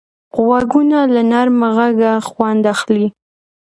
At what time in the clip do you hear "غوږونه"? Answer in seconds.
0.43-0.99